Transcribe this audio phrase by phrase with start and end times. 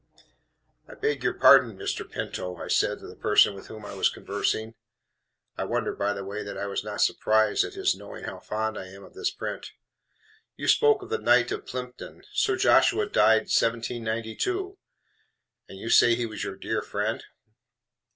[0.87, 2.09] "I beg your pardon, Mr.
[2.09, 4.73] PINTO," I said to the person with whom I was conversing.
[5.59, 8.79] (I wonder, by the way, that I was not surprised at his knowing how fond
[8.79, 9.73] I am of this print.)
[10.55, 12.23] "You spoke of the Knight of Plympton.
[12.33, 14.79] Sir Joshua died 1792:
[15.69, 17.23] and you say he was your dear friend?"